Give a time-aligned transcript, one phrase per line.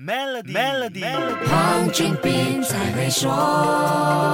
[0.00, 1.02] Melody，Melody，
[1.48, 4.27] 黄俊斌才会说。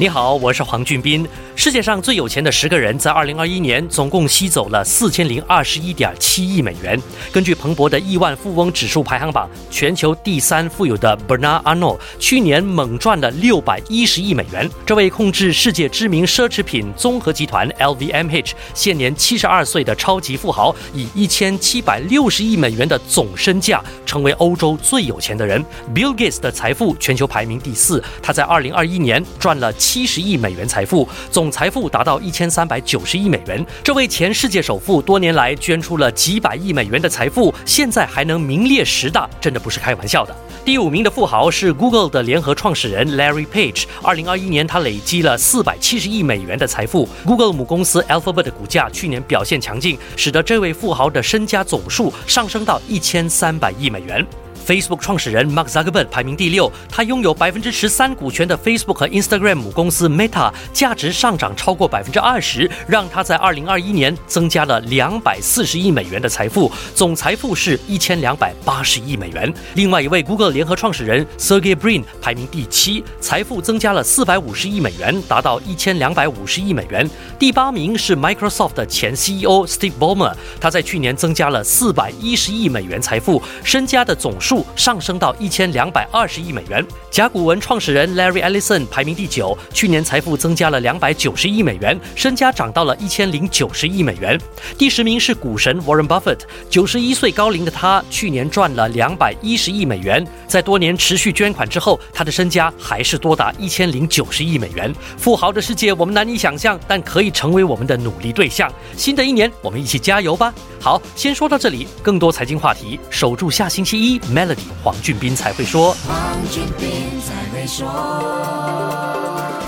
[0.00, 1.28] 你好，我是黄俊斌。
[1.54, 6.98] 世界上最有钱的十个人，在二零二一年总共吸走了四千零二十一点七亿美元。
[7.30, 14.66] 根据彭博的亿万富翁指数排行榜，全球第三富有的 Bernard Arnault 去年猛赚了六百一十亿美元。
[14.86, 25.62] 这位控制世界知名奢侈品综合集团 LVMH、现年七十二岁的超级富豪，以一千七百六十亿美元的总身价，成为欧洲最有钱的人。
[25.94, 33.66] Bill Gates 的财富全球排名第四，他在二零二一年赚了七十亿美元财富，总财富达到一千三百九十亿美元。
[33.82, 40.32] 这位前世界首富多年来捐出了几百亿美元的财富，现在还能名列十大，真的不是开玩笑的。
[40.64, 43.82] 第五名的富豪是 Google 的联合创始人 Larry Page。
[44.00, 47.08] 二零二一年，他累积了四百七十亿美元的财富。
[47.26, 54.24] Google 母公司 Alphabet 的股价去年表现强劲，使得这位富豪的身家总数上升到一千三百亿美元。
[54.66, 69.52] Facebook 创始人 Mark Zuckerberg 排名第六，他拥有百分之十三股权的 Facebook 和 Instagram 母公司 Meta 价值上涨超过百分之二十，让他在二零二一年增加了两百四十亿美元的财富，总财富是一千两百八十亿美元。
[69.74, 77.08] 另外一位 Google 联合创始人 Sergey Brin 排名第七，财富增加了四百五十亿美元，达到一千两百五十亿美元。
[77.38, 84.49] 第八名是 Microsoft 的前 CEO Steve Ballmer，他在去年增加了四百一十亿美元财富，身家的总数。
[84.76, 86.84] 上升到一千两百二十亿美元。
[87.10, 94.40] 甲骨文创始人 Larry Ellison 排名第九，去年财富增加了两百九十亿美元，身家涨到了一千零九十亿美元。
[94.78, 100.26] 第十名是股神 Warren Buffett，九十一岁高龄的他，去年赚了两百一十亿美元。
[100.46, 104.94] 在多年持续捐款之后，他的身家还是多达一千零九十亿美元。
[105.16, 108.72] 富豪的世界我们难以想象，但可以成为我们的努力对象。
[108.96, 110.54] 新的一年，我们一起加油吧！
[110.80, 115.94] 好，先说到这里，更多财经话题，守住下星期一 Melody 黄俊斌才会说。
[116.08, 117.86] 黄俊斌才会说。